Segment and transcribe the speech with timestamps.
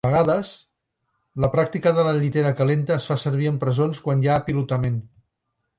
[0.01, 0.51] A vegades,
[1.45, 5.03] la pràctica de la llitera calenta es fa servir en presons quan hi ha apilotament.